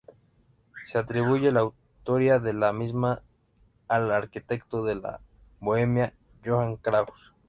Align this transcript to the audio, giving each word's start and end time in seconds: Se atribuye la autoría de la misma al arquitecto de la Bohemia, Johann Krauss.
Se 0.83 0.97
atribuye 0.97 1.51
la 1.51 1.59
autoría 1.59 2.39
de 2.39 2.53
la 2.53 2.73
misma 2.73 3.21
al 3.87 4.11
arquitecto 4.11 4.83
de 4.83 4.95
la 4.95 5.19
Bohemia, 5.59 6.11
Johann 6.43 6.77
Krauss. 6.77 7.33